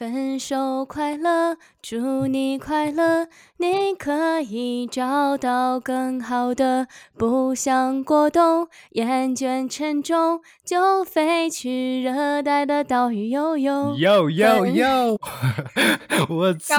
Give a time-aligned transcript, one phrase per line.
[0.00, 3.26] 分手快乐，祝你快乐，
[3.58, 6.86] 你可以找到更好的。
[7.18, 13.94] 不想过冬，厌倦沉重，就飞去热带的岛屿游泳。
[13.98, 15.18] 哟哟哟！
[16.30, 16.78] 我操，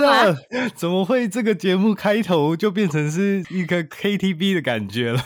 [0.74, 5.22] 怎么会这个节目开头就变成是一个 KTV 的感觉了？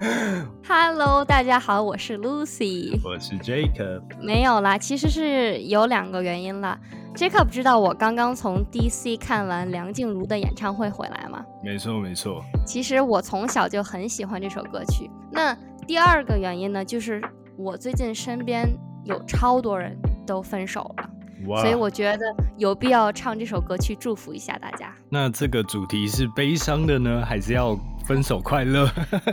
[0.66, 2.98] Hello，大家好，我是 Lucy。
[3.04, 6.80] 我是 Jacob，没有啦，其实是有两个原因啦。
[7.14, 11.44] Jacob 知道我刚刚从 DC 看完梁静茹的演唱会回来吗？
[11.62, 12.44] 没错没错。
[12.66, 15.08] 其实我从小就很喜欢这首歌曲。
[15.30, 17.22] 那第二个原因呢，就是
[17.56, 18.68] 我最近身边
[19.04, 21.10] 有超多人都分手了，
[21.46, 22.24] 哇，所以我觉得
[22.56, 24.92] 有必要唱这首歌去祝福一下大家。
[25.08, 28.90] 那这个主题是悲伤的呢，还是要分手快乐？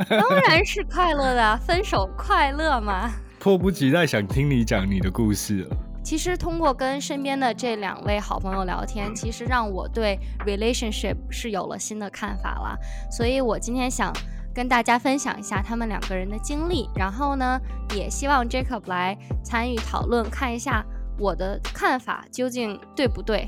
[0.08, 3.10] 当然是快乐的啊，分手快乐嘛。
[3.40, 5.78] 迫不及待想听你讲你的故事了。
[6.04, 12.77] 其实通过跟身边的这两位好朋友聊天，其实让我对 relationship 是有了新的看法了。
[13.12, 14.12] 所以我今天想
[14.54, 17.60] 跟大家分享一下他们两个人的经历，然后呢，
[17.96, 20.84] 也希望 Jacob 来参与讨论，看一下
[21.18, 23.48] 我的看法究竟对不对。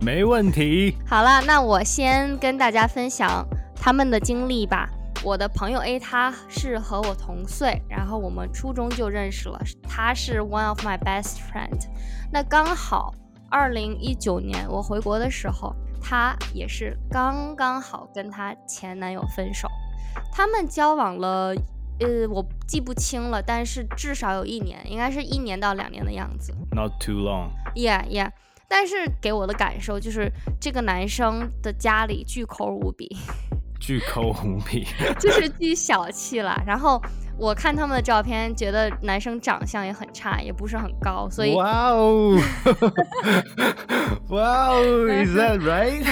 [0.00, 0.96] 没问题。
[1.06, 4.90] 好了，那我先跟大家分享他们的经历吧。
[5.24, 11.86] 我的朋友 A 他是和我同岁，然后我们初中就认识了，他是 one of my best friend。
[12.32, 13.14] 那刚好
[13.48, 19.68] 二零一九年我回国的时候，他也是刚刚好跟他前男友分手，
[20.32, 21.54] 他们交往了。
[22.00, 26.52] 呃，我记不清了，但是至少有一年，应该是一年到两年的样子。
[26.72, 27.50] Not too long。
[27.76, 28.30] Yeah, yeah。
[28.66, 33.16] 但是给我的感受就是，这个男生的家里巨抠无比，
[33.82, 34.86] 巨抠无比。
[35.18, 36.56] 就是巨小气了。
[36.64, 37.02] 然后
[37.36, 42.38] 我看他们的照片，觉得男生长相也很差，也不是很高，所以哇哦！
[44.30, 44.80] 哇哦！
[45.10, 46.04] Is that right？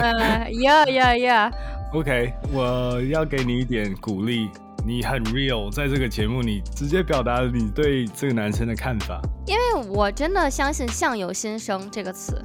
[0.00, 1.52] 呃，Yeah, yeah, yeah。
[1.92, 4.48] OK，我要给你一点鼓励。
[4.86, 9.18] 你很 real，在这个节目你直接表达了你对这个男生的看法。
[9.46, 12.44] 因为我真的相信“相由心生”这个词。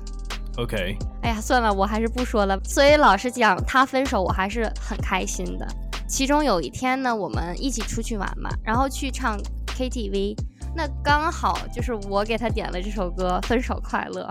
[0.59, 2.59] OK，哎呀，算了，我还是不说了。
[2.65, 5.65] 所以老实讲，他分手我还是很开心的。
[6.07, 9.37] 其中有一天呢，我们一起出去玩嘛，然后去唱
[9.67, 10.35] KTV，
[10.75, 14.23] 那刚好就是我给他点了这首歌《分手快乐》。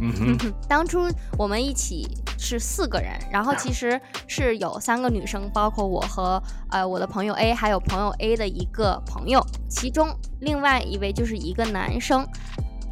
[0.00, 2.06] 嗯哼， 当初我们一起
[2.38, 6.40] 是四个人，然后其实是有三个女生，包括我和
[6.70, 10.08] 呃我的朋友 A，还有朋友 A 的一个朋友，其中
[10.40, 12.24] 另外一位就是一个男生，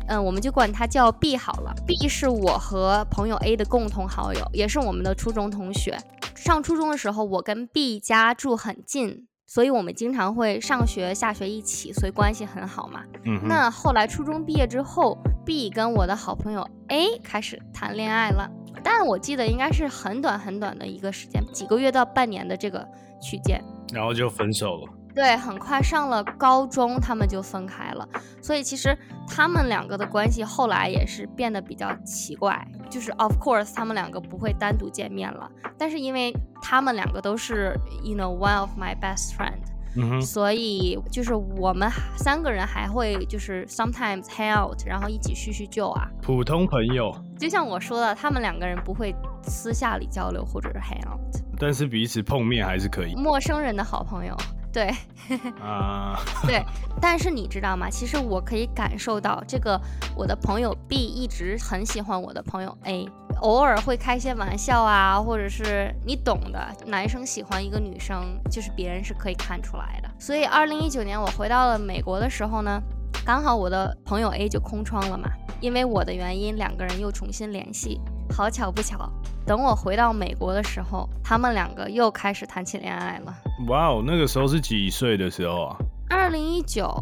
[0.08, 1.74] 嗯，我们就管他叫 B 好了。
[1.86, 5.98] B 是我和朋友 A 的共同好友，也是我们的初中同学。
[6.34, 13.02] 上初中的时候，我跟 B 家住很近，所以我们经常会上学下学一起，所以关系很好嘛。
[13.24, 18.48] 嗯，那后来初中毕业之后，B 跟我的好朋友 A 开始谈恋爱了，
[18.84, 22.86] 但我记得应该是很短很短的一个时间，几个月到半年的这个
[23.20, 23.60] 区间。
[23.92, 24.92] 然后就分手了。
[25.16, 28.06] 对，很快上了高中，他们就分开了。
[28.42, 28.94] 所以其实
[29.26, 39.62] 他们两个的关系后来也是变得比较奇怪，就是 of course 他们两个不会单独见面了，但是因为他们两个都是 you know one of my best friend，
[39.96, 46.06] 嗯哼，所以就是我们三个人还会就是 sometimes hang out，然后一起叙叙旧啊。
[46.20, 54.36] 普通朋友，就像我说的，他们两个人不会私下里交流或者是 hang out，但是彼此碰面还是可以陌生人的好朋友。
[54.76, 54.94] 对
[55.58, 56.20] 啊。
[56.46, 56.62] 对，
[57.00, 57.88] 但是你知道吗？
[57.88, 59.80] 其实我可以感受到，这个
[60.14, 63.08] 我的朋友 B 一直很喜欢我的朋友 A，
[63.40, 70.10] 偶尔会开些玩笑啊，或者是你懂的，男生喜欢一个女生，就是别人是可以看出来的。
[70.18, 72.78] 所以，二零一九年我回到了美国的时候呢，
[73.24, 75.28] 刚好我的朋友 A 就空窗了嘛，
[75.60, 78.00] 因为我的原因，两个人又重新联系。
[78.28, 79.08] 好巧不巧，
[79.46, 83.34] 等我回到美国的时候，他们两个又开始谈起恋爱了。
[83.68, 85.76] 哇哦，那个时候是几岁的时候啊？
[86.10, 86.92] 二零一九，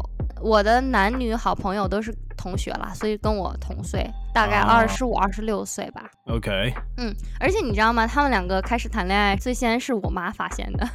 [0.41, 6.03] 我的男女好朋友都是同学啦，所以跟我同岁，大概哦二十五、二十六岁吧。
[6.27, 8.05] OK，嗯，而且你知道吗？
[8.05, 10.87] 他们两个开始谈恋爱，最先是我妈发现的。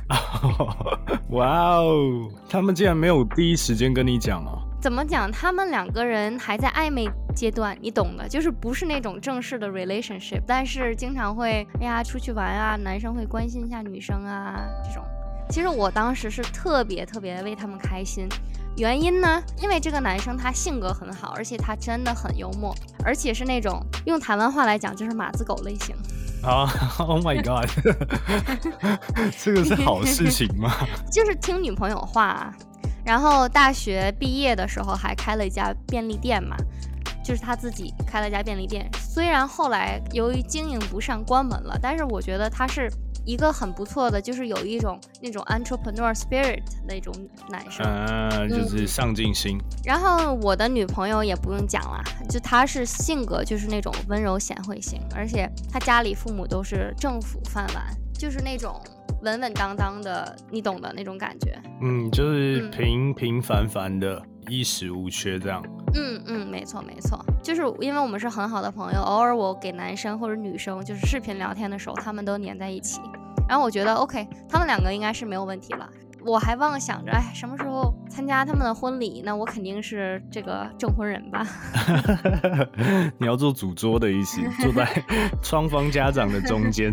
[1.30, 4.62] 哇哦，他们竟然没有第一时间跟你讲哦。
[4.80, 5.30] 怎么讲？
[5.30, 15.04] 他们两个人还在暧昧阶段，你懂的，就是不是那种正式的 relationship，但是经常会哎呀出去玩啊，男生会关心一下女生啊这种。
[15.50, 18.26] 其实我当时是特别特别为他们开心，
[18.78, 22.74] 原因呢，因为这个男生他性格很好，而且他真的很幽默，
[23.04, 25.94] 而且是那种用台湾话来讲就是马子狗类型。
[26.42, 26.66] 啊
[26.98, 27.68] ，Oh my God，
[29.38, 30.72] 这个是好事情吗？
[31.12, 32.54] 就是听女朋友话啊。
[33.10, 36.54] 然后大学毕业的时候还开了一家便利店嘛，
[37.24, 38.88] 就是他自己开了家便利店。
[39.00, 42.88] 虽然后来由于经营不善关门了，但是我觉得他是。
[43.26, 47.14] 一个很不错的，就是有一种那种 entrepreneur spirit 那种
[47.50, 49.58] 男生，啊，就是上进心。
[49.84, 58.80] 然后我的女朋友也不用讲了，就她是性格就是那种温柔贤惠型，而且她家里父母都是政府饭碗，就是那种
[59.22, 61.58] 稳稳当当的，你懂的那种感觉。
[61.82, 65.62] 嗯，就是平平凡凡的，衣食无缺这样。
[65.94, 73.00] 嗯嗯，没错没错，就是因为我们是很好的朋友，偶尔我给男生或者女生就是视频聊天的时候，他们都黏在一起。
[73.48, 75.88] 然后我觉得 OK，他们两个应该是没有问题了。
[76.22, 79.22] 我还妄想着，哎，什么时候参加他们的婚礼？
[79.24, 81.44] 那我肯定是这个证婚人吧？
[83.18, 84.86] 你要做主桌的意思，坐在
[85.42, 86.92] 双方家长的中间？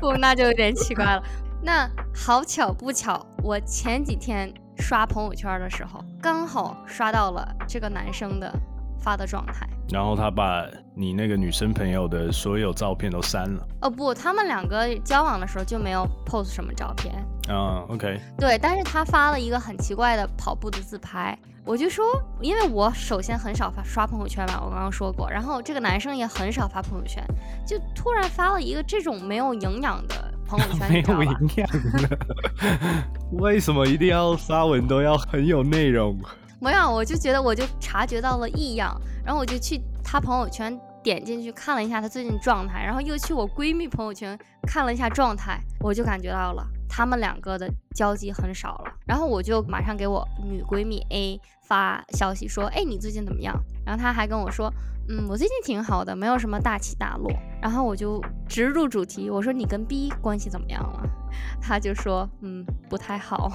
[0.00, 1.22] 不， 那就有点奇怪了。
[1.62, 8.52] 那好巧不巧，我前几天刷朋友圈的时候，刚好刷到了这个男生的
[9.00, 9.66] 发的状态。
[9.90, 13.66] 然后他把你那个女生朋友的所有照片都删了。
[13.82, 17.14] 哦不，他们两个交往的时候就没有 post 什么照片。
[17.48, 18.20] 啊，OK。
[18.38, 22.04] 对，但是他发了一个很奇怪的跑步的自拍，我就说，
[22.40, 27.22] 因为我首先很少发刷朋友圈嘛，我刚刚说过，然后这个男生也很少发朋友圈，
[27.64, 31.68] 就突然发了一个这种没有营养的朋友圈， 没有营养
[32.02, 32.18] 的，
[33.38, 36.18] 为什么一定要发文都要很有内容？
[36.66, 39.00] 没有，我就觉得我就察觉到了异样。
[39.24, 44.36] 然后我就去他朋友圈点进去看了一下他最近状态，然后又去我闺蜜朋友圈
[44.66, 48.92] 看了一下状态，我就感觉到了他们两个的交集很少了。
[49.06, 53.54] 然后我就马上给我女闺蜜 A 发消息说：“哎，你最近怎么样？”
[53.86, 54.68] 然后她还跟我说
[55.08, 57.30] ：“嗯，我最近挺好的，没有什么大起大落。”
[57.62, 61.08] 然后我就直入主题，我说：“你跟 B 关系怎么样了？”
[61.62, 63.52] 她就说：“嗯，不太好。”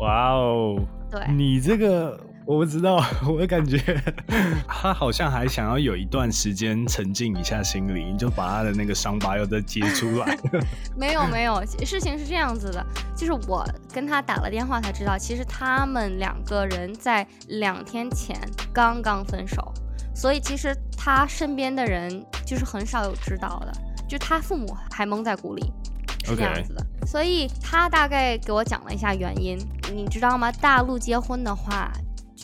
[0.00, 0.76] 哇哦，
[1.10, 2.18] 对你这个。
[2.46, 3.78] 我不知道，我感觉
[4.68, 10.36] 他好像还想要有一段时间沉静一下心理，你就把他的那个伤疤又再揭出来。
[10.94, 12.84] 没有没有，事情是这样子的，
[13.16, 18.38] 就是我跟他打了电话才知道，其实他们两个人在两天前
[18.74, 19.72] 刚刚分手，
[20.14, 23.72] 所以其实他身边的人就是很少有知道的，
[24.06, 25.72] 就他父母还蒙在鼓里，
[26.24, 26.86] 是这样子的。
[27.06, 29.56] 所以他大概给我讲了一下原因，
[29.94, 30.52] 你知道吗？
[30.52, 31.90] 大陆结婚的话。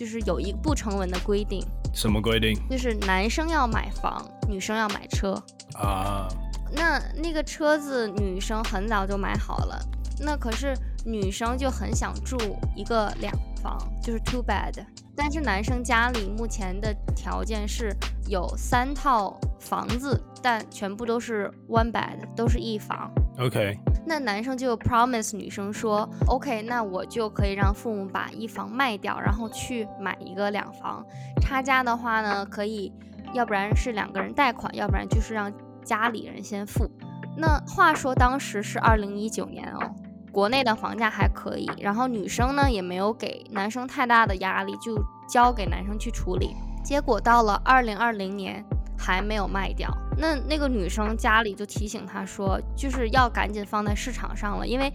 [0.01, 1.63] 就是有一不成文的规定，
[1.93, 2.59] 什么规定？
[2.71, 5.35] 就是男生要买房，女生要买车
[5.75, 6.27] 啊。
[6.73, 9.79] 那那个车子女生很早就买好了，
[10.19, 10.75] 那可是
[11.05, 12.39] 女生就很想住
[12.75, 13.31] 一个两
[13.63, 14.85] 房，就是 two bed。
[15.15, 17.95] 但是男生家里目前的条件是
[18.27, 23.11] 有三套房子，但全部都是 one bed，都是一房。
[23.39, 23.79] OK。
[24.07, 31.05] 那男生就 promise 女生说，OK，那我就可以让父母把一房卖掉，然后去买一个两房。
[31.43, 32.93] 差价的话呢，可以，
[33.35, 35.53] 要不然是两个人贷款，要不然就是让
[35.85, 36.91] 家里人先付。
[37.37, 39.95] 那话说当时是二零一九年哦，
[40.33, 46.55] 国内的房价还可以，然后女生呢也没有给男生太大的压力，就交给男生去处理。
[46.85, 48.65] 结果到了二零二零年。
[49.03, 54.93] 还没有卖掉，那那个女生家里就提醒她说，就是要赶紧放在市场上了，因为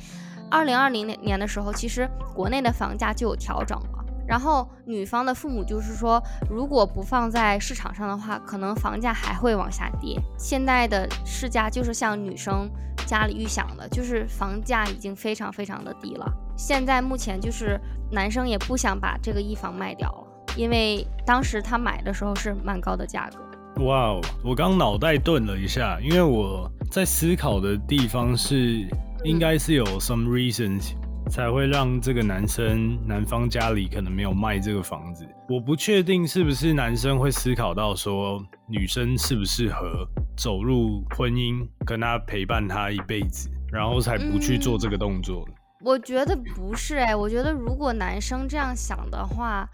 [0.52, 4.05] 二零二零年年的时候，其实国内的房价就有调整了。
[4.27, 10.19] 然后女方的父母就是说，如果不放在市场上的话，可能房价还会往下跌。
[10.38, 12.70] 现在的市价就是像女生
[13.05, 16.25] 家里预想的，就是房价已经非常非常的低了。
[16.58, 17.79] 现在目前就是
[18.12, 23.84] 男生也不想把这个一房卖掉了，因为当时他买的时候是蛮高的价格。
[23.84, 24.22] 哇哦！
[24.41, 28.88] 我刚脑袋顿了一下，因为我在思考的地方是，
[29.25, 30.94] 应该是有 some reasons
[31.29, 35.27] 才会让这个男生男方家里可能没有卖这个房子。
[35.50, 45.48] 我不确定是不是男生会思考到说，女生适不适合走入婚姻，跟他陪伴他一辈子，然后才不去做这个动作。
[45.84, 49.70] 我觉得不是哎，我觉得如果男生这样想的话，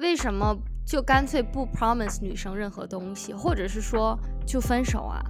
[0.00, 0.56] 为什么？
[0.86, 5.20] 就干脆不 promise 女生任何东西，或者是说就分手啊？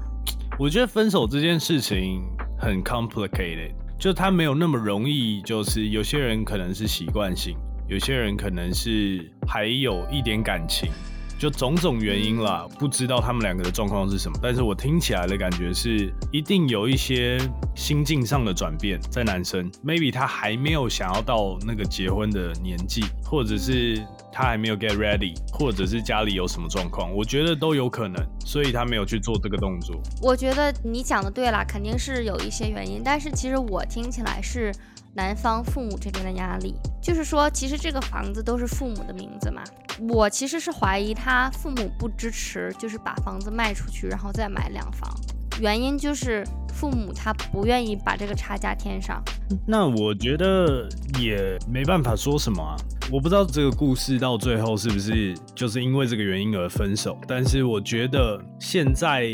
[0.58, 2.22] 我觉得分手这件事情
[2.58, 5.40] 很 complicated，就他没有那么容易。
[5.42, 7.56] 就是有些人可能是习惯性，
[7.88, 10.90] 有些人可能是还有一点感情，
[11.38, 14.38] 就种种原因啦，不知道他们两个的状况是什么。
[14.42, 17.38] 但是我听起来的感觉是，一定有一些
[17.74, 24.04] 心境上的转变在男生，maybe 他还没有想要到那个结婚的年纪，或者是。
[24.38, 29.98] 他还没有 get ready，或者是家里有什么状况，我觉得都有可能，所以他没有去做这个动作。
[30.20, 34.70] 我觉得你讲的对啦，肯定是有一些原因，但是其实我听起来是
[35.16, 39.64] 男方父母这边的压力，就是说其实这个房子都是父母的名字嘛，
[40.10, 45.10] 我其实是怀疑他父母不支持，就是把房子卖出去，然后再买两房。
[45.58, 49.22] 原因就是父母他不愿意把这个差价添上，
[49.66, 50.86] 那我觉得
[51.18, 52.76] 也没办法说什么啊。
[53.10, 59.26] 我不知道这个故事到最后是不是就是因为这个原因而分手，但是我觉得现在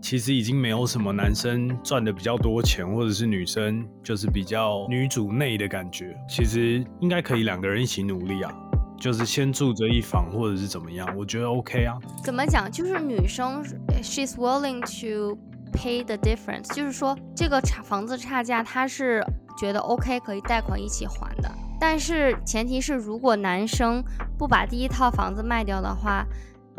[0.00, 8.52] 其实已经没有什么男生赚的比较多钱，或者是女生就是比较女主内的感觉，其实应该可以两个人一起努力啊，
[8.98, 11.96] 就是先住着一房或者是怎么样，我觉得 OK 啊。
[12.22, 12.70] 怎么讲？
[12.70, 13.62] 就是女生
[14.02, 15.38] ，she's willing to。
[15.70, 19.22] Pay the difference，就是说这个差房子差价，她是
[19.58, 24.02] 觉得 OK 可以贷款一起还的，但是前提是如果男生
[24.38, 26.26] 不把第一套房子卖掉的话，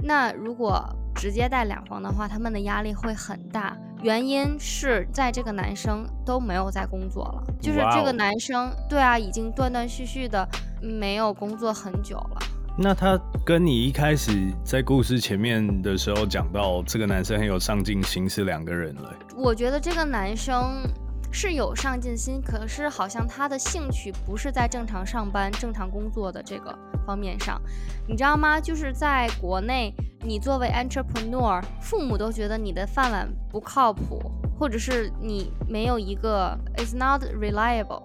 [0.02, 0.84] 那如果
[1.20, 3.78] 直接带两房的话，他们的压力会很大。
[4.02, 10.48] 原因是在这个男生都没有在工作了，就是这个男生，对啊，已经断断续续的
[10.82, 12.40] 没有工作很久了。
[12.78, 14.32] 那他跟你一开始
[14.64, 19.14] 在故事前面的时候讲到，这个男生很有上进心，是两个人了。
[19.36, 20.82] 我觉得这个男生
[21.32, 27.62] 是有上进心，可是好像他的兴趣不是在正常上班、正常工作的这个方面上，
[28.08, 28.60] 你知道吗？
[28.60, 34.20] 就是在国内，你作为 entrepreneur，父母都觉得你的饭碗不靠谱，
[34.60, 38.04] 或者是你没有一个 is not reliable。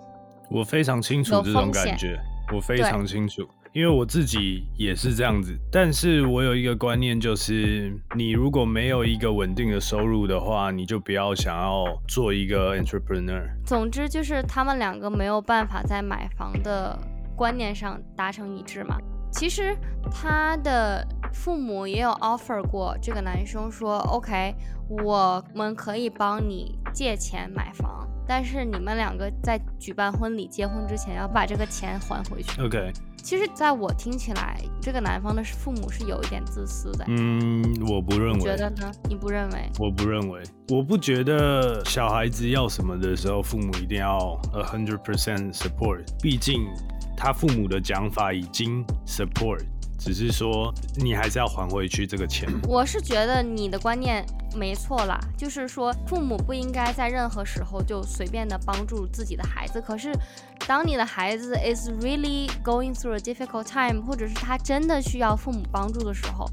[0.50, 2.20] 我非常清楚这种感觉，
[2.52, 3.48] 我非常清楚。
[3.74, 13.42] 因为我自己也是这样子，但是我有一个观念，就是你如果没有一个稳定的收入的话，你就不要想要做一个 entrepreneur。
[13.66, 16.96] 总之就是他们两个没有办法在买房的
[17.34, 18.96] 观念上达成一致嘛。
[19.32, 19.76] 其实
[20.08, 24.54] 他的父母也有 offer 过这个男生说，OK，
[24.88, 32.60] 我们可以帮你借钱买房，但是你们两个在举办婚礼、结婚之前要把这个钱还回去。
[32.62, 32.92] OK。
[33.22, 37.06] 其实，在我听起来，这个男方的父母是有一点自私的。
[37.08, 38.40] 嗯，我不认为。
[38.40, 38.92] 觉得呢？
[39.08, 39.70] 你不认为？
[39.78, 40.42] 我不认为。
[40.68, 44.18] 我不觉得小孩子要什么的时候，父母一定要
[44.52, 46.04] a hundred percent support。
[46.20, 46.66] 毕竟，
[47.16, 49.64] 他父母的讲法已经 support。
[50.04, 52.46] 只是说，你还是要还回去这个钱。
[52.68, 54.23] 我是觉得你的观念
[54.54, 59.80] 没错啦，就是说父母不应该在任何时候就随便的帮助自己的孩子。
[59.80, 60.12] 可是，
[60.66, 66.44] 当你的孩子 is really going through a difficult time，或者是他真的需要父母帮助的时候，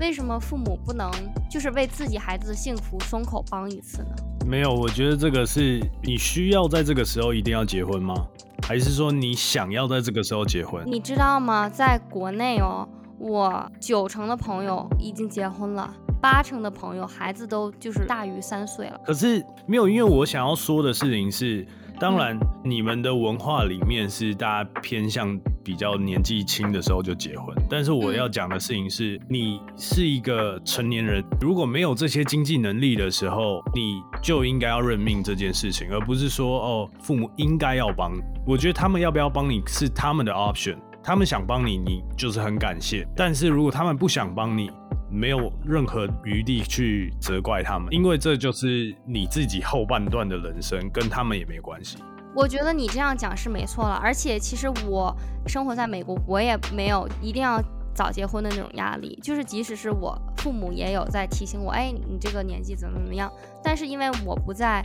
[0.00, 1.08] 为什么父母不能
[1.48, 4.16] 就是为自己孩子的幸福松口帮一次呢？
[4.44, 8.26] 没有，我觉得这个是你需要在这个时候一定要结婚吗？
[8.62, 10.82] 还是说你想要在这个时候结婚？
[10.86, 11.68] 你知道吗？
[11.68, 12.88] 在国内哦。
[13.18, 19.00] 我九成的朋友已经结婚了，八成的朋友孩子都就是大于三岁了。
[19.04, 21.66] 可是没有，因为我想要说的事情是，
[21.98, 38.12] 当然你们的文化里面是大家偏向比较年纪轻的时候就结婚，但是我要讲的事情是，你是一个成年人，如果没有这些经济能力的时候，你就应该要认命这件事情，而不是说哦，父母应该要帮。
[38.46, 40.76] 我觉得他们要不要帮你是他们的 option。
[41.06, 43.06] 他们想帮你，你就是很感谢。
[43.14, 44.72] 但是如果他们不想帮你，
[45.08, 51.98] 没有任何余地去责怪他们，因为这就是你自己后半段的人生，跟他们也没关系。
[52.34, 57.62] 我觉得你这样讲是没错了，而且其实我生活在美国，我也没有一定要
[57.94, 59.16] 早结婚的那种压力。
[59.22, 63.30] 就是即使是我父母也有在提醒我，哎，你这个年纪怎么怎么样。
[63.62, 64.84] 但是因为我不在。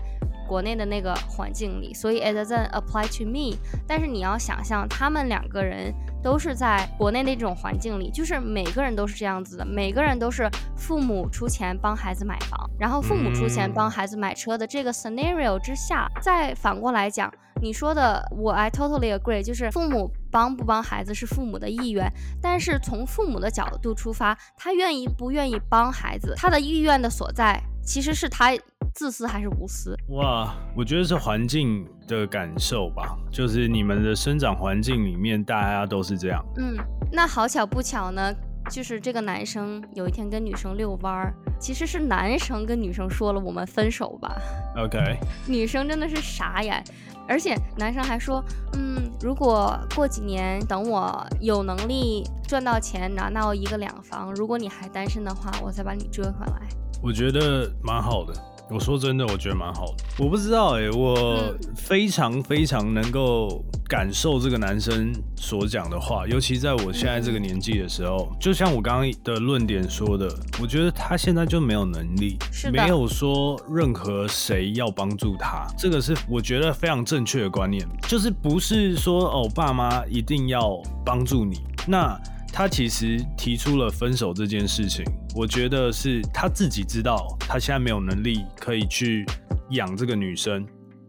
[0.51, 3.57] 国内的那个环境里，所以 it doesn't apply to me。
[3.87, 28.51] 但是你要想象，他们两个人都是在国内那种环境里，就是每个人都是这样子的，每个人都是父母出钱帮孩子买房，然后父母出钱帮孩子买车的这个 scenario 之下，再反过来讲，你说的我 I totally agree，就是父母帮不帮孩子是父母的意愿，但是从父母的角度出发，他愿意不愿意帮孩子，他的意愿的所在其实是他。
[28.93, 29.95] 自私还是无私？
[30.09, 36.43] 哇，我觉得是环境的感受吧，就是你们的生长环境里面，大家都是这样。
[36.57, 36.75] 嗯，
[37.11, 38.33] 那好巧不巧呢，
[38.69, 44.35] 就是这个男生有一天跟女生遛弯儿，其实是男生跟女生说了我们分手吧。
[44.77, 44.99] OK，
[45.47, 46.83] 女生真的是傻眼，
[47.27, 48.43] 而且男生还说，
[48.73, 56.61] 嗯，如果过几年等我有能力赚到钱拿到一个两房，如果你还单身的话，我再把你追回来。
[57.03, 58.33] 我觉得蛮好的，
[58.71, 60.03] 我说真的，我觉得蛮好的。
[60.17, 72.37] 我不知道哎、我非常非常能够感受这个男生所讲的话，尤其在我现在这个年纪的时候，就像我刚刚的论点说的，我觉得他现在就没有能力，
[72.71, 82.17] 没有说任何谁要帮助他，这个是我觉得非常正确的观念，就是不是说哦爸妈一定要帮助你，那。
[82.53, 85.05] 他其实提出了分手这件事情，
[85.35, 89.25] 我觉得是他自己知道他现在没有能力可以去
[89.69, 90.67] 养这个女生，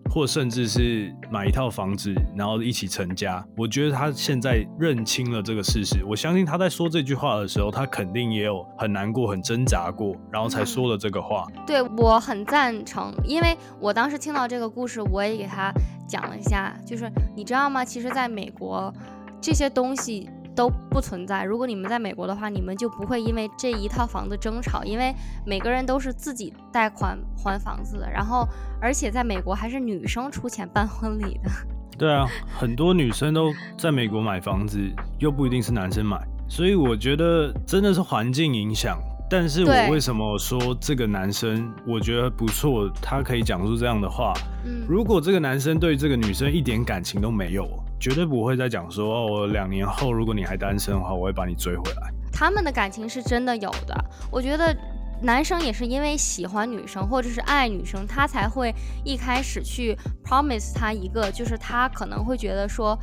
[0.09, 3.45] 或甚至是买一套房子，然后一起成家。
[3.57, 11.47] 我觉得他现在认清了这个事实，我相信他在说这句话的时候，他肯定也有很难过、很挣扎过，然后才说了这个话。
[11.67, 15.73] 对我很赞成，因为我当时听到这个故事，我也给他
[16.07, 17.85] 讲了一下，就是你知道吗？
[17.85, 18.95] 其实在美国，
[19.41, 21.45] 这些东西都不存在。
[21.45, 25.15] 如果你们在美国的话，你们就不会因为这一套房子争吵，因为
[25.47, 28.47] 每个人都是自己贷款还房子的，然后
[28.81, 31.51] 而且在美国还是女生出钱办婚礼的。
[31.99, 32.27] 对啊，
[32.59, 34.79] 很多女生都在美国买房子，
[35.19, 36.19] 又不一定是男生买，
[36.49, 38.99] 所以我觉得真的是环境影响。
[39.33, 44.35] 但是我为什么说这个男生我觉得不错，他可以讲出这样的话？
[44.67, 47.67] 嗯，如果这个男生对这个女生一点感情都没有，
[47.99, 52.13] 绝对不会再讲说哦，我两年后如果你还单身的话，我会把你追回来。
[52.31, 54.05] 他们的感情是真的有的。
[54.31, 54.77] 我觉得
[55.23, 58.71] 男生也是因为喜欢女生或者是爱女生，他才会
[59.03, 62.99] 一开始去 promise 她一个，就是他可能会觉得说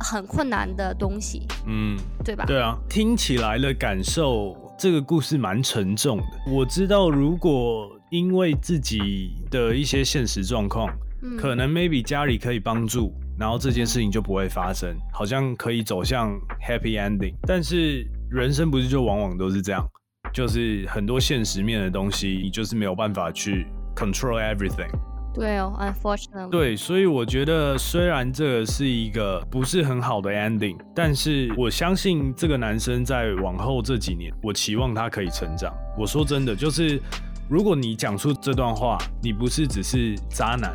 [0.00, 2.46] 很困难的东西，嗯，对吧？
[2.46, 6.24] 对啊，听起来的感受，这个故事蛮沉重的。
[6.50, 10.88] 我知道，如果因为自己的一些现实状况，
[11.22, 17.34] 嗯可能 maybe 家里可以帮助，然后这件事情就不会发生，好像可以走向 happy ending。
[17.42, 19.88] 但是人生不是就往往都是这样，
[20.32, 23.66] 就是很多现实面的东西，你就是没有办法去
[23.96, 24.90] control everything。
[25.34, 35.74] 对哦，unfortunately，对，所以我觉得虽然这个是一个不是很好的 ending，但是我相信这个男生在往后这几年，我期望他可以成长。
[35.98, 37.00] 我说真的，就是
[37.48, 40.72] 如果你讲出这段话，你不是只是渣男。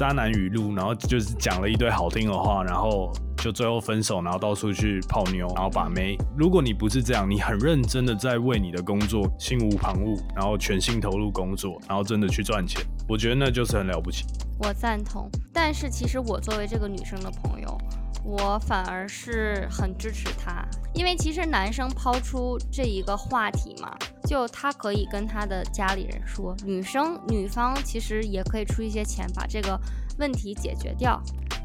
[0.00, 6.16] 渣男语录，然后就是讲了一堆好听的话，然后就最后分手，然后到处去泡妞，然后把妹。
[6.38, 14.24] 如果你不是这样，你很认真的在为你的工作心无旁骛，然后全心投入工作，然后真的去赚钱，我觉得那就是很了不起。
[14.60, 15.28] 我赞同。
[15.52, 17.78] 但是其实我作为这个女生的朋友，
[18.22, 29.78] 我反而是很支持他，因为其实男生抛出这一个话题嘛，就他可以跟他的家里人说，女生女方其实也可以出一些钱把这个
[30.18, 31.20] 问题解决掉。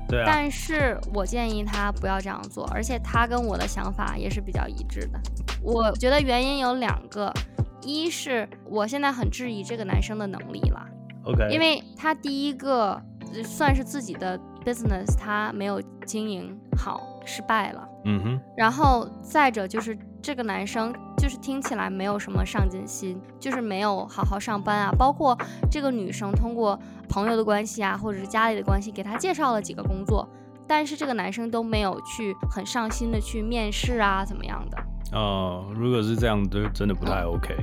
[0.08, 5.20] 对啊，但是我建议他不要这样做，而且他跟我的想法也是比较一致的。
[5.62, 7.34] 我觉得原因有两个，
[7.82, 10.86] 一是我现在很质疑这个男生的能力了。
[11.24, 13.02] OK，因为他第一个
[13.34, 17.88] 呃算是自己的 business，他没有经营好，失败了。
[18.06, 24.91] 嗯哼，然后再者就是这个男生，就是听起来没有什么上进心，就是没有好好上班啊。
[24.97, 25.38] 包括
[25.71, 30.28] 这个女生通过朋友的关系啊，或者是家里的关系，给他介绍了几个工作，
[30.67, 34.78] 但是这个男生都没有去很上心的去面试啊，怎么样的。
[35.17, 37.56] 哦、如果是这样的，真的不太 OK。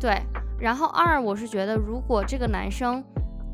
[0.00, 0.20] 对，
[0.58, 3.02] 然后二，我是觉得如果这个男生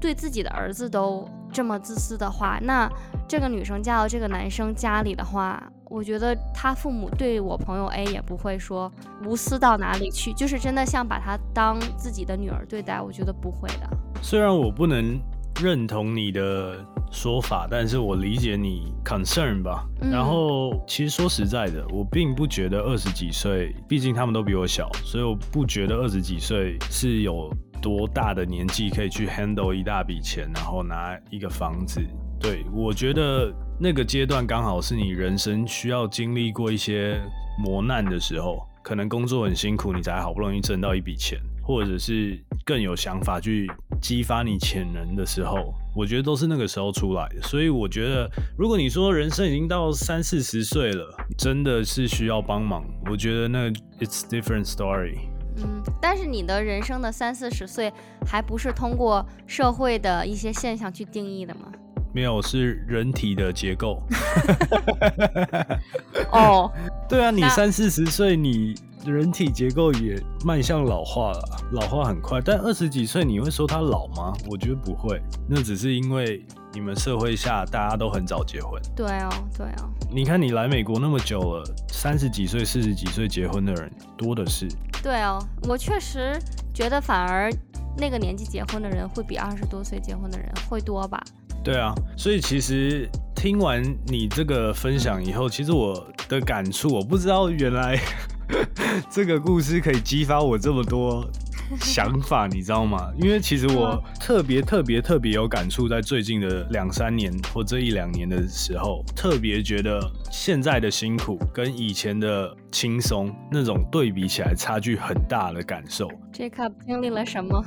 [0.00, 2.90] 对自己的儿子都这么自私的话，那
[3.28, 8.90] 这个女生嫁到这个男生家里的话，我觉得他父母对我朋友 A 也不会说
[9.24, 13.88] 无私到哪里去，就是真的像把她当自己的女儿对待，我觉得不会的。
[14.20, 15.20] 虽然我不能
[15.62, 19.86] 认同你的说法，但是我理解你 concern 吧。
[20.00, 27.48] 嗯然后，其实说实在的，我并不觉得二十几岁，毕竟他们都比我小，所以我不觉得二十几岁是有
[27.80, 32.00] 多大的年纪可以去 handle 一大笔钱，然后拿一个房子。
[32.40, 37.20] 对我觉得那个阶段刚好是你人生需要经历过一些
[37.58, 47.40] 磨难的时候，可能工作很辛苦，你才好不容易挣到一笔钱，或者是更有想法去激发你潜能的时候，我觉得都是那个时候出来的。
[47.42, 55.16] 所以我觉得，如果你说人生已经到三四十岁了，真的是需要帮忙，我觉得那 it's different story。
[55.56, 57.92] 嗯，但是你的人生的三四十岁，
[58.26, 61.72] 还不是通过社会的一些现象去定义的吗？
[62.12, 64.00] 没有，是人体的结构。
[66.30, 66.70] 哦，
[67.08, 72.40] 对啊，你三四十岁，你人体结构也迈向老化了，老化很快。
[72.40, 74.32] 但二十几岁，你会说他老吗？
[74.48, 78.82] 我觉得不会，那只是因为你们社会下大家都很早结婚。
[78.96, 79.88] 对哦，对哦。
[80.10, 84.66] 你看，你来美国那么久了，三十几岁、四十几岁结婚的人多的是。
[85.02, 86.36] 对哦，我确实
[86.74, 87.48] 觉得反而
[87.96, 91.22] 那个年纪结婚的人会比二十多岁结婚的人会多吧？
[91.62, 97.98] 对啊，所以其实听完你这个分享以后，其实我的感触，我不知道原来
[99.08, 101.24] 这个故事可以激发我这么多。
[101.80, 103.10] 想法你知道吗？
[103.18, 110.00] 因为其实我特别特别特别有感触，在最近的两三年或这一两年的时候，特别觉得
[110.30, 116.08] 现在的辛苦跟以前的轻松那种对比起来差距很大的感受。
[116.32, 117.64] Jacob 经历了什么？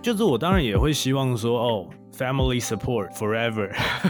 [0.00, 3.68] 就是我当然也会希望说，哦，family support forever，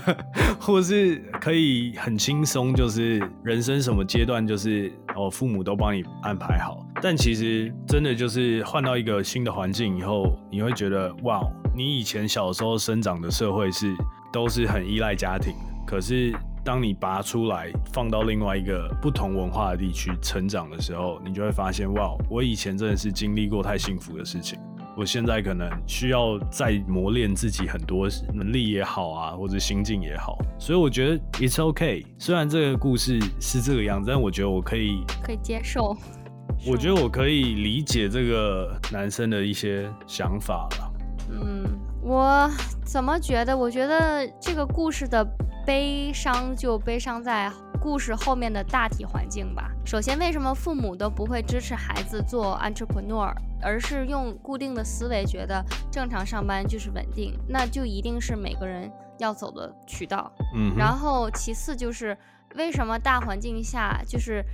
[0.61, 6.87] 或是可以很轻松，就是人生什么阶段，就是哦，父母都帮你安排好。
[7.03, 11.41] 但其实真的就是换到一个新的环境以后，你会觉得哇，
[11.75, 13.95] 你以前小时候生长的社会是
[14.33, 15.55] 都是很依赖家庭，
[15.87, 24.59] 可是当你拔出来放到另外一个不同文化的地区成长的时候，你就会发现哇，我以前真的是经历过太幸福的事情，
[24.99, 32.05] 我现在可能需要再磨练自己很多能力也好啊，或者心境也好，所以我觉得 it's okay。
[32.19, 35.97] 虽然这个故事是这个样子，但我觉得我可以可以接受。
[36.67, 40.93] 我觉得我可以理解这个男生的一些想法了。
[41.31, 41.65] 嗯，
[42.03, 42.51] 我
[42.85, 43.57] 怎么觉得？
[43.57, 45.25] 我觉得这个故事的
[45.65, 47.49] 悲伤就悲伤在
[47.81, 49.68] 故事后面的大体环境吧。
[49.89, 60.31] 首先，为什么父母都不会支持孩子做 entrepreneur，而是用固定的思维觉得正常上班就是稳定，那就一定是每个人要走的渠道。
[60.55, 62.15] 嗯，然后其次就是
[62.57, 64.45] 为什么大环境下就是。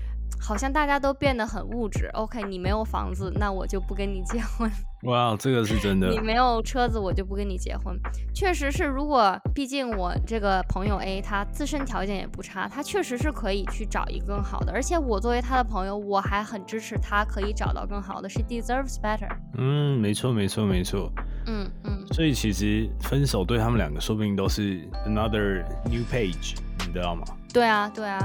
[0.40, 2.11] 好像大家都变得很物质。
[2.12, 4.70] OK，你没有房子，那我就不跟你结婚。
[5.05, 6.09] 哇，这个是真的。
[6.09, 7.99] 你没有车子，我就不跟你结婚。
[8.35, 14.73] 确实是，如果毕竟我这个朋友 A 他自身条件也不差，他确实是可以去找一个更好的。
[14.73, 18.29] 而且我作为他的朋友，我还很支持他可以找到更好的。
[18.29, 19.29] She deserves better。
[19.59, 21.12] 嗯，没错，没错，没错。
[21.47, 22.07] 嗯嗯。
[22.12, 27.25] 所以其实分手对他们两个说不定都是 another new page，你知道吗？
[27.53, 28.19] 对啊，对啊。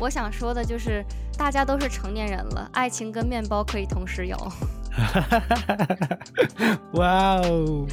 [0.00, 1.04] 我想说的就是，
[1.36, 4.36] 大家都是成年人了，爱情跟面包可以同时有。
[6.94, 7.86] 哇哦！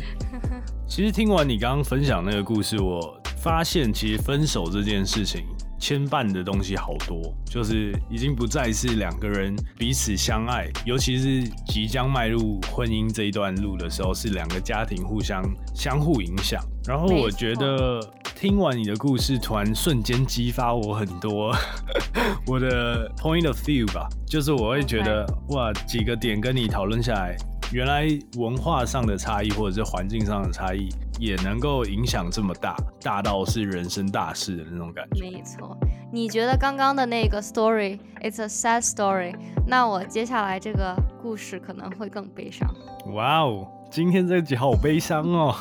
[0.88, 5.46] 其实听完你刚刚分享那个故事，我发现其实分手这件事情。
[5.80, 15.44] 牵绊的东西好多，就是已经不再是两个人彼此相爱，尤其是即将迈入婚姻这一段路的时候，是两个家庭互相
[15.76, 16.60] 相互影响。
[16.88, 18.00] 然后我觉得
[18.40, 21.52] 听完你的故事，突然瞬间激发我很多
[22.46, 27.36] 我的 point of view 吧，就是我会觉得哇，几个点跟你讨论下来，
[27.74, 30.88] 原来文化上的差异或者是环境上的差异。
[31.20, 35.24] 也能够影响这么大，大到是人生大事的那种感觉。
[35.24, 35.76] 没错，
[36.14, 39.34] 你觉得刚刚的那个 story，it's a sad story，
[39.66, 42.72] 那我接下来这个故事可能会更悲伤。
[43.16, 45.56] 哇哦，今天这集好悲伤哦。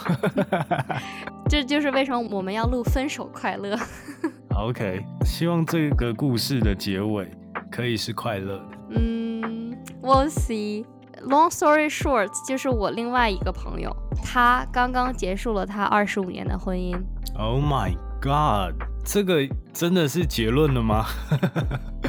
[1.49, 3.79] 这就是为什么我们要录分手快乐。
[4.55, 7.31] OK，希望这个故事的结尾
[7.71, 8.65] 可以是快乐的。
[8.91, 10.85] 嗯，We'll see。
[11.23, 16.95] Long story short，就是我另外一个朋友，他刚刚结束了他二十五年的婚姻。
[17.37, 21.07] Oh my god，这个真的是结论了吗？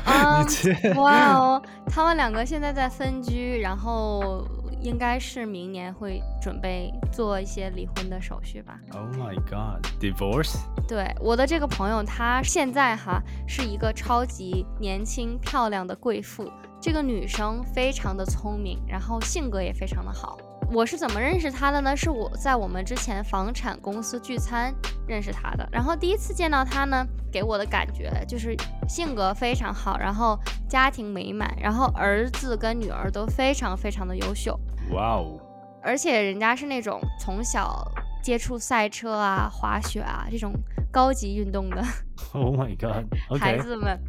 [0.06, 0.46] 啊，
[0.98, 4.46] 哇哦，他们两个现在在分居，然后
[4.82, 8.80] 应该是明年会准备做一些离婚的手续吧。
[8.92, 10.58] Oh my god，divorce？
[10.88, 16.52] 对，我的这个朋友，她现在哈是一个超级年轻漂亮的贵妇。
[16.80, 20.38] 这个女生非常的聪明，然后性格也非常的好。
[20.70, 21.96] 我是怎么认识她的呢？
[21.96, 24.74] 是我在我们之前房产公司聚餐
[25.08, 25.68] 认识她的。
[25.72, 28.56] 然后第一次见到她呢，给我的感觉就是
[28.88, 30.38] 性格非常好，然后
[30.70, 34.60] 家庭美满，然后儿子跟女儿都非常非常的优秀。
[34.92, 35.40] 哇哦！
[35.82, 37.86] 而且人家是那种从小
[38.24, 40.52] 接触赛车啊、滑雪啊这种
[40.92, 41.84] 高级运动的。
[42.34, 43.06] Oh my god！
[43.40, 44.00] 孩子们。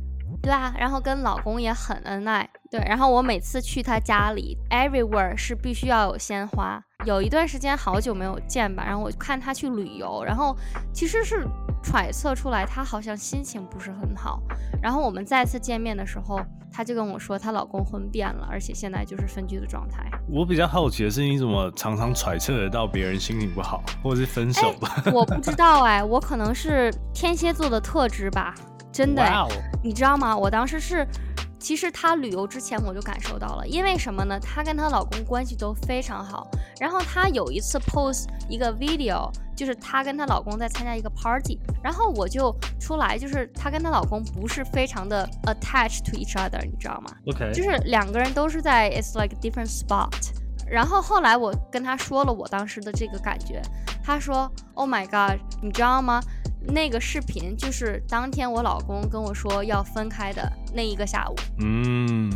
[0.42, 2.48] 对啊，然后跟老公也很恩爱。
[2.70, 6.82] 对，然后我每次去他家里，everywhere 是必须要有鲜花。
[7.06, 10.54] 有一段时间好久没有见吧，然后我看他去旅游，然后
[10.92, 11.46] 其实是
[11.82, 14.42] 揣测出来她好像心情不是很好。
[14.82, 16.40] 然后我们再次见面的时候，
[16.72, 20.08] 她就跟我说她老公婚变了，而且现在就是分居的状态。
[20.28, 25.02] 我比较好奇的是，你怎么常常揣测得到别人心情不好，或者是分手吧？
[25.12, 28.54] 我不知道哎，我可能是天蝎座的特质吧。
[28.92, 29.22] 真的，
[29.82, 30.36] 你知道吗？
[30.36, 31.06] 我当时是，
[31.58, 34.38] 其实她旅游之前我就感受到了，因为什么呢？
[34.40, 36.48] 她跟她老公关系都非常好。
[36.80, 50.12] 然后她有一次 post 一个 video，就是她跟她老公在参加一个 party，然后我就出来，就是她跟她老公不是非常的 attached to each other，你知道吗？OK，就是两个人都是在 it's like different spot。
[50.70, 53.60] 然后后来我跟她说了我当时的这个感觉，
[54.04, 56.22] 她说：“Oh my god，你知道吗？
[56.60, 62.30] 那个视频就是当天我老公跟我说要分开的那一个下午。”嗯，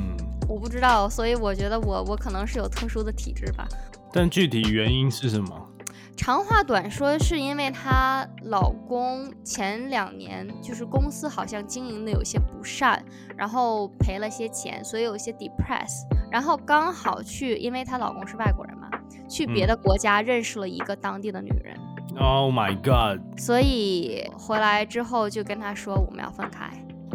[0.48, 3.66] 我不知道，所以我觉得我我可能是有特殊的体质吧。
[4.12, 5.68] 但具体原因是什么？
[6.14, 13.02] 长话短说，是因为她老公前两年就是公司好像经营的有些不善，
[13.36, 16.06] 然后赔了些钱，所以有些 depress。
[16.30, 18.88] 然后刚好去，因为她老公是外国人嘛，
[19.28, 21.76] 去别的国家认识了一个当地的女人。
[22.18, 23.20] Oh my god！
[23.38, 26.70] 所以回来之后就跟他说我们要分开。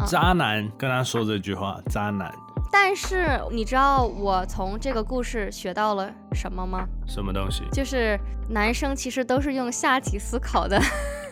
[0.06, 2.32] 渣男跟他说这句话，渣男。
[2.70, 6.86] 但是你知道我从这个故事学到了什么吗？
[7.06, 7.64] 什么东西？
[7.72, 8.18] 就是
[8.50, 10.78] 男生其实都是用下体思考的。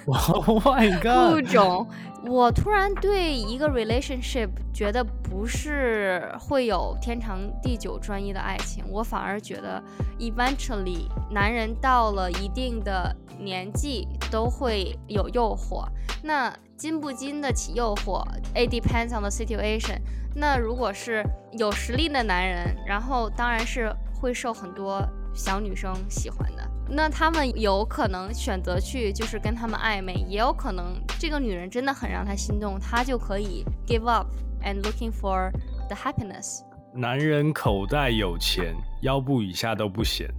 [0.06, 1.34] Oh my god！
[1.34, 1.86] 物种，
[2.26, 9.82] 我突然对一个 relationship 觉得不是会有天长地久专一的爱情，我反而觉得
[10.20, 15.84] eventually 男人到了一定的年纪都会有诱惑。
[16.22, 19.98] 那经不经得起诱惑？It depends on the situation。
[20.36, 25.02] 那如果是有实力的男人，然后当然是会受很多
[25.34, 26.55] 小女生喜欢的。
[26.88, 34.26] 那他们有可能选择去就是跟他们暧昧，也有可能这个女人真的很让他心动，他就可以 give up
[34.62, 35.50] and looking for
[35.88, 36.60] the happiness。
[36.94, 40.28] 男人口袋有钱，腰部以下都不显。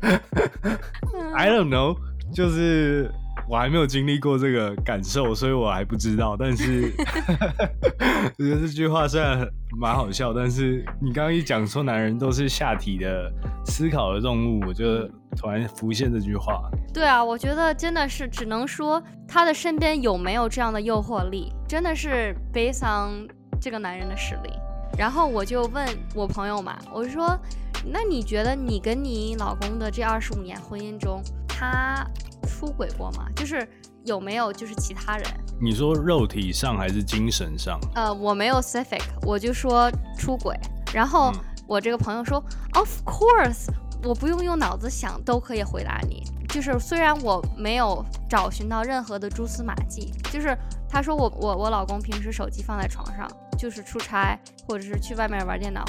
[1.34, 1.96] I don't know，
[2.32, 3.12] 就是。
[3.46, 6.34] 我还没有经历过这个感受，所以我还不知道。
[6.36, 9.46] 但是我觉得这句话虽然
[9.78, 13.30] 蛮好笑，但是你刚刚一讲说男人都是下体的
[13.66, 16.70] 思考的动物，我就突然浮现这句话。
[16.92, 23.28] 对啊，我觉得真的是只能说他的身边有没有这样的诱惑力，真的是 based on
[23.60, 24.50] 这个男人的实力。
[24.96, 27.38] 然后我就问我朋友嘛，我说，
[27.92, 32.06] 那你觉得你跟你老公的这二十五年婚姻中，他？
[32.64, 33.26] 出轨过吗？
[33.36, 33.68] 就是
[34.04, 35.26] 有没有就是其他人？
[35.60, 37.78] 你说肉体上还是精神上？
[37.94, 40.58] 呃，我没有 specific，我就说出轨。
[40.94, 41.30] 然后
[41.66, 43.66] 我这个朋友说，Of course，
[44.02, 46.24] 我不用用脑子想都可以回答你。
[46.48, 50.56] 就是虽然我没有找寻到任何的蛛丝马迹，就是
[50.88, 55.84] 他说我我我老公平时手机放在床上，就是出差或者是去外面玩电脑，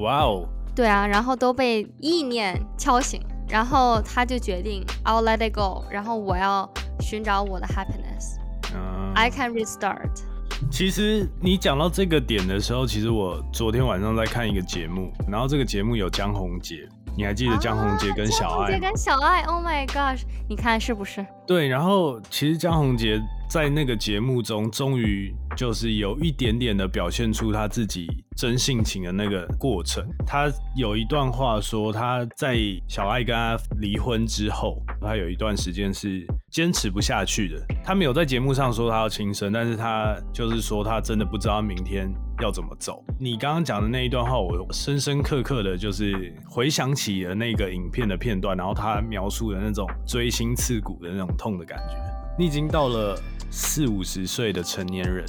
[0.00, 0.48] 哇哦。
[0.74, 6.68] 对啊，然后都被意念敲醒，然后他就决定 I'll let it go，然后我要
[7.00, 8.36] 寻找我的 happiness。
[8.74, 10.22] 嗯、I can restart。
[10.70, 18.51] 其实你讲到这个点的时候，其实我昨天晚上在看一个节目，然后这个节目有江宏杰，你还记得江宏杰跟小爱？
[18.51, 21.25] 江宏杰跟小爱，Oh my gosh，你看是不是？
[21.46, 23.20] 对，然后其实江宏杰。
[23.51, 30.07] 在那个节目中，终于就是有一点点的表现出他自己真性情的那个过程。
[30.25, 37.61] 他有一段话说，他在小爱跟他离婚之后，他有一段时间是坚持不下去的。
[37.83, 42.09] 他没有在节目上说他要轻生，但是他就是说他真的不知道明天
[42.40, 43.05] 要怎么走。
[43.18, 51.96] 你刚刚讲的那一段话，我深深刻刻的就是回想起了那个影片的片段，然后他描述的那种锥心刺骨的那种痛的感觉。
[52.38, 53.20] 你已经到了。
[53.53, 55.24] 四五十岁的成年人，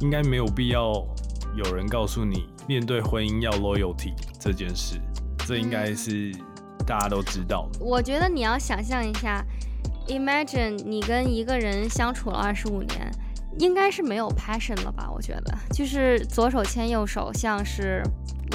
[0.00, 0.94] 应该没有必要
[1.54, 4.98] 有人告诉你面对婚姻要 loyalty 这件事，
[5.46, 6.32] 这应该是
[6.86, 7.84] 大家都知道的。
[7.84, 9.44] 我觉得你要想象一下
[10.08, 13.12] ，imagine 你跟一个人相处了二十五年，
[13.58, 15.10] 应该是没有 passion 了吧？
[15.10, 18.02] 我觉得就是左手牵右手，像是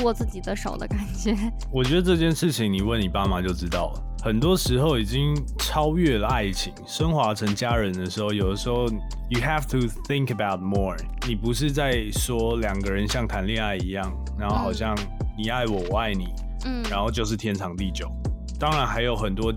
[0.04, 1.36] 握自己的手的感觉。
[1.72, 4.04] 我觉得这件事情你问你爸妈就知道了。
[4.24, 8.86] 很多时候已经超越了爱情，升华成家人的时候，有的时候
[9.30, 10.96] you have to think about more。
[11.28, 14.96] 你不是在说两个人像谈恋爱一样，然后好像
[15.36, 16.28] 你爱我，我爱你，
[16.66, 18.08] 嗯，然后就是天长地久。
[18.60, 19.52] 当然还有很多，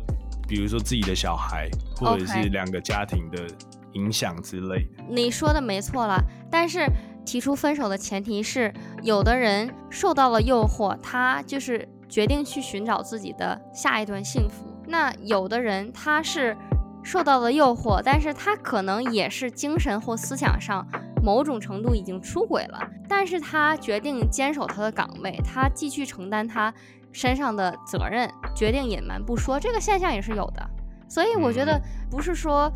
[0.49, 3.47] 比如说自己的小孩，或者是两个家庭的
[3.95, 5.05] 影响之类的。
[5.09, 6.17] 你说的没错了，
[6.51, 6.87] 但是
[7.25, 14.67] 提出分手的前提是，有的人受到了诱惑，他就是决定去寻找自己的下一段幸福。
[14.87, 16.57] 那有的人他是
[17.03, 20.87] 受到了诱惑，但是他可能也是精神或思想上
[21.23, 22.79] 某种程度已经出轨了，
[23.09, 26.73] 但是他决定坚守他的岗位，他继续承担他。
[27.17, 30.69] 身上的责任，决定隐瞒不说，这个现象也是有的。
[31.09, 31.81] 所以我觉得
[32.11, 32.69] 不是说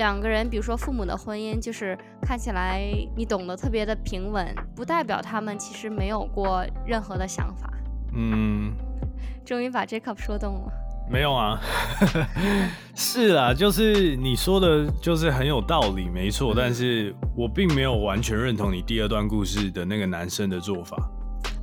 [0.00, 2.80] 两个人，比如说父母的婚姻，就是看起来
[3.14, 7.70] 你懂得特别的平稳，不代表他们其实没有过任何的想法。
[8.14, 8.72] 嗯，
[9.44, 10.72] 终于把 Jacob 说动了。
[11.10, 11.60] 没有啊，
[12.96, 16.54] 是啊，就是你说的，就是很有道理，没错。
[16.56, 20.96] 但是我并没有完全认同你第二段故事的那个男生的做法。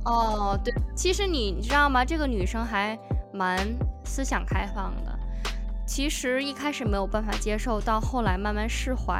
[0.04, 2.04] 哦，对，其实你知道吗？
[2.04, 2.96] 这个女生还
[3.32, 3.58] 蛮
[4.04, 5.07] 思想开放的。
[5.88, 9.18] 其实一开始没有办法接受，到后来慢慢释怀，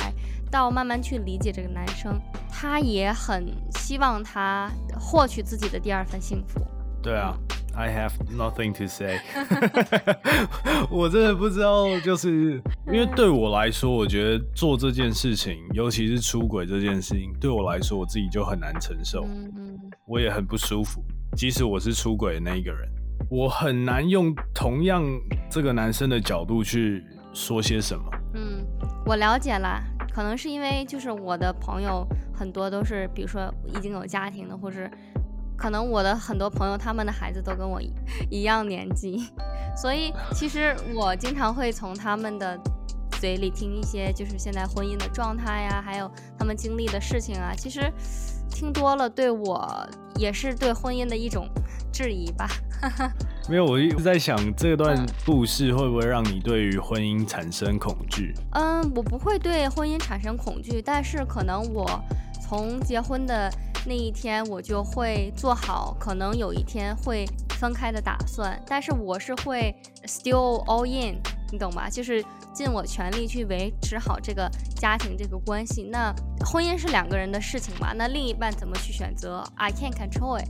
[0.51, 6.61] 到慢慢去理解这个男生，他也很希望他获取自己的第二份幸福。
[7.03, 7.35] 对啊
[7.75, 9.19] ，I have nothing to say。
[10.91, 19.27] 我真的不知道，就是因为对我来说，我觉得做这件事情，尤其是出轨这件事情，对我来说，我自己就很难承受。
[20.07, 21.03] 我也很不舒服，
[21.35, 22.87] 即使我是出轨的那一个人，
[23.31, 25.05] 我很难用同样
[25.51, 28.05] 这个男生的角度去说些什么。
[28.35, 28.65] 嗯，
[29.05, 34.91] 我了解了，可能是因为就是我的朋友很多都是，比如说已经有家庭的，或是
[35.57, 37.81] 可能我的很多朋友他们的孩子都跟我
[38.31, 39.29] 一样年纪，
[39.77, 42.59] 所以其实我经常会从他们的
[43.21, 47.93] 嘴里听一些就是现在婚姻的状态呀，还有他们经历的事情啊，其实。
[48.51, 51.47] 听多了，对我也是对婚姻的一种
[51.93, 52.49] 质疑吧。
[53.49, 58.35] 没有，我一直在想这段故事会不会让你对于婚姻产生恐惧？
[58.53, 61.87] 嗯，我不会对婚姻产生恐惧，但是可能我
[62.41, 63.51] 从结婚的
[63.87, 67.25] 那一天，我就会做好可能有一天会
[67.59, 68.61] 分开的打算。
[68.67, 71.89] 但是我是会 still all in，你懂吧？
[71.91, 72.25] 就是。
[72.51, 75.89] 尽我全力去维持好这个家庭这个关系。
[75.93, 76.13] 那
[76.45, 77.93] 婚姻是两个人的事情嘛？
[77.95, 80.49] 那另一半怎么去选择？I can't control it。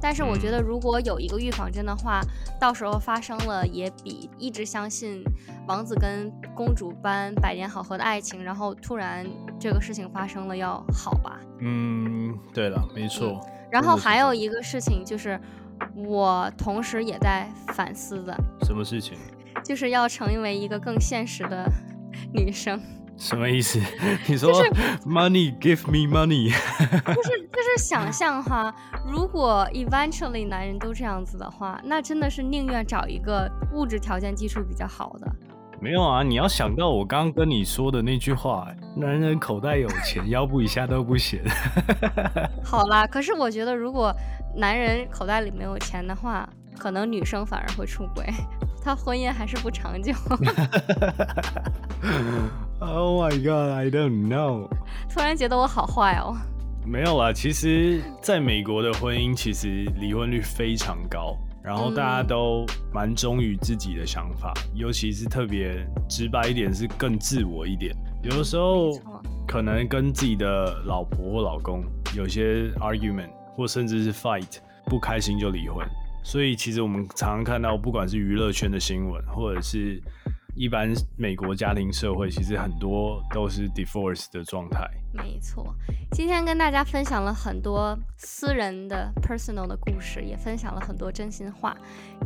[0.00, 2.20] 但是我觉得，如果有一个预防针的话，
[2.58, 5.22] 到时候发生了也比一直相信
[5.66, 9.26] 王子跟公主般百年好合的爱情，然后突然
[9.58, 11.38] 这个事情发生了要好吧？
[11.60, 13.38] 嗯，对了，没错。
[13.70, 15.40] 然后还有一个事情就是，
[15.94, 18.36] 我同时也在反思的。
[18.62, 19.16] 什么事情？
[19.62, 21.70] 就是要成为一个更现实的
[22.32, 22.80] 女生，
[23.20, 23.78] 什么意思？
[24.26, 24.50] 你说
[25.06, 26.48] money give me money，
[27.14, 28.74] 就是就是想象哈，
[29.06, 35.30] 如果 eventually 男人都这样子的话，那真的是宁愿找一个物质条件基础比较好的。
[35.82, 41.40] 没有啊，你要想到我刚刚跟你说的那句话，男人口袋有钱，腰部以下都不行。
[42.64, 44.14] 好啦，可是我觉得如果
[44.56, 48.24] 男人口袋里没有钱的话，可能女生反而会出轨。
[48.82, 50.14] 他婚姻还是不长久。
[52.80, 54.66] Oh my god, I don't know。
[55.12, 56.34] 突然觉得我好坏哦。
[56.86, 67.94] 没有啦，其实在美国的婚姻其实离婚率非常高，然后大家都蛮忠于自己的想法，尤其是特别直白一点，是更自我一点。
[68.22, 68.98] 有的时候
[69.46, 71.84] 可能跟自己的老婆或老公
[72.16, 75.86] 有些 argument，或甚至是 fight，不开心就离婚。
[76.22, 80.02] 所以其实我们常常看到，不管是娱乐圈的新闻，或者是
[80.54, 84.88] 一般美国家庭社会，其实很多都是 divorce 的状态。
[85.12, 85.74] 没错，
[86.12, 91.76] 今天跟大家分享了很多私人的 personal 的故事，也分享了很多真心话。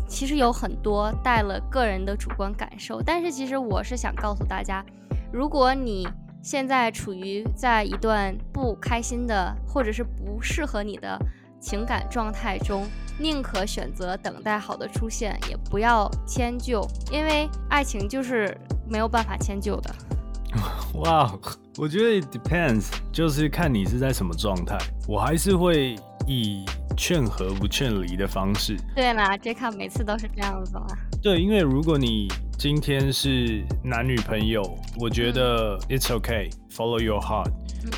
[0.09, 4.85] 其实有很多带了个人的主观感受，但是其实我是想告诉大家，
[5.33, 6.09] 如果你
[6.43, 11.19] 现在处于在一段不开心的，或者是不适合你的。
[11.61, 12.87] 情感状态中，
[13.19, 18.57] 宁可选择等待好的出现，也不要迁就，因为爱情就是
[18.89, 19.95] 没有办法迁就的。
[21.01, 21.33] 哇，
[21.77, 24.77] 我觉得 it depends，就是看你是在什么状态。
[25.09, 25.97] 我还是会
[26.27, 26.65] 以
[26.97, 28.77] 劝和不劝离的方式。
[28.95, 30.87] 对啦，杰卡每次都是这样子啦。
[31.23, 34.63] 对，因为如果你今天是男女朋友，
[34.99, 37.51] 我觉得 it's okay follow your heart，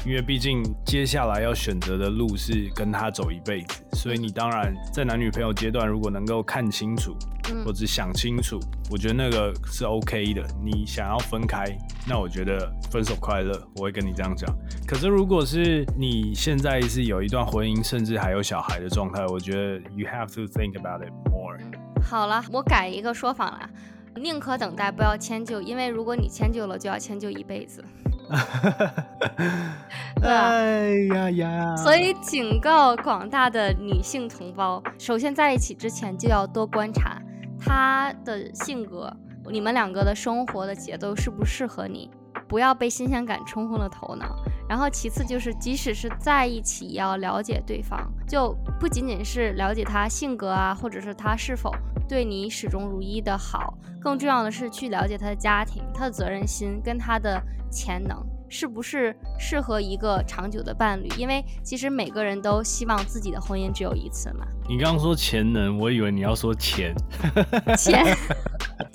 [0.04, 7.16] 因为毕竟接下来要选择的路是跟他走一辈子，所以你当然在男女朋友阶段，如果能够看清楚
[7.64, 8.60] 或者想清楚，
[8.90, 10.42] 我觉得那个是 OK 的。
[10.62, 11.64] 你想要分开，
[12.06, 14.54] 那我觉得分手快乐，我会跟你这样讲。
[14.86, 21.56] 可是如果是你现在是有一段婚姻，甚至还有小孩的状态，我觉得 you have to think about it more。
[22.02, 23.70] 好了，我改一个说法了。
[24.16, 27.84] 宁可等待，不要迁就，因为如果你迁就了，就要迁就一辈子。
[30.20, 31.76] 对啊，哎呀呀！
[31.76, 37.20] 所以警告广大的女性同胞，首先在一起之前就要多观察
[37.60, 39.14] 他的性格，
[39.48, 42.10] 你们两个的生活的节奏适不适合你，
[42.48, 44.36] 不要被新鲜感冲昏了头脑。
[44.68, 51.72] 然后其次就是，即使是在一起，也要了解对方，就不仅仅是了解他性格啊，或者是他是否。
[52.08, 61.08] 对你始终如一的好，更重要的是去了解他的家庭、他的责任心跟他的潜能，是不是适合一个长久的伴侣？
[61.18, 64.46] 因为其实每个人都希望自己的婚姻只有一次嘛。
[64.68, 66.94] 你刚刚说潜能，我以为你要说钱，
[67.78, 68.16] 钱，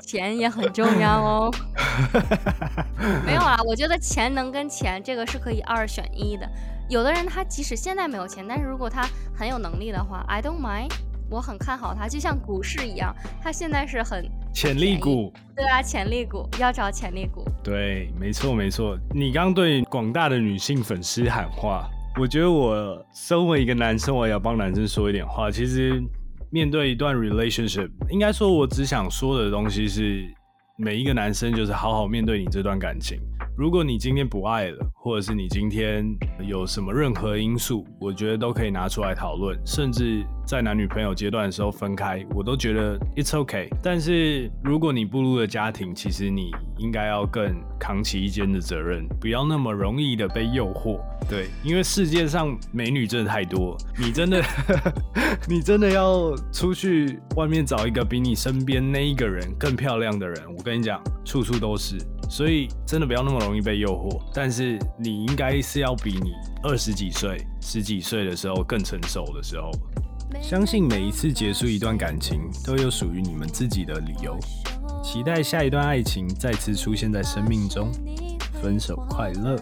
[0.05, 1.53] 钱也很重要哦。
[3.25, 6.49] 没有啊，我觉得潜能跟钱这个是可以二选一的。
[6.89, 10.91] 有的人他即使现在没有钱，但是如果他很有能力的话，I don't mind。
[11.31, 15.31] 我很看好它，就像股市一样，它现在是很潜力股。
[15.55, 17.45] 对啊，潜力股要找潜力股。
[17.63, 18.99] 对，没错没错。
[19.15, 25.49] 你刚对广大的女性粉丝喊话，我觉得我身为一个男生，我也要帮男生说一点话。
[25.49, 26.03] 其实
[26.49, 30.29] 面对一段 relationship，应该说我只想说的东西是，
[30.75, 33.17] 每一个男生就是好好面对你这段感情。
[33.57, 36.05] 如果你今天不爱了，或者是你今天
[36.47, 43.67] 有什么任何因素，我觉得都可以拿出来讨论，甚至在男女朋友阶段的时候分开，我都觉得 it's okay。
[43.83, 50.99] 但是如果你步入了家庭，其实你应该要更扛起一肩的责任，不要那么容易的被诱惑。
[51.29, 54.41] 对，因为世界上美女真的太多，你真的
[55.47, 61.97] 你真的要出去外面找一个比你身边那一个人更漂亮的人，我跟你讲，处处都是。
[62.31, 66.31] 所以真的不要那么容易被诱惑，但是你应该是要比你
[66.63, 69.69] 二十几岁、十几岁的时候更成熟的时候。
[70.41, 74.39] 相信每一次结束一段感情，都有属于你们自己的理由。
[75.03, 77.91] 期待下一段爱情再次出现在生命中。
[78.63, 79.57] 分手快乐。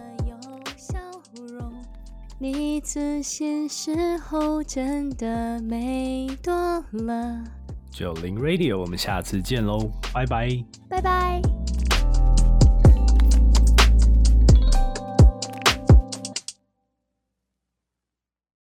[2.37, 6.53] 你自信时候真的美多
[6.91, 7.43] 了。
[7.89, 10.49] 九零 Radio，我们下次见喽，拜拜，
[10.87, 11.41] 拜拜。